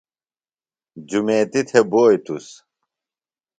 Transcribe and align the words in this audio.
جُمیتیۡ 1.09 1.65
تھےۡ 1.67 1.85
بوئی 1.91 2.17
تُس 2.25 2.47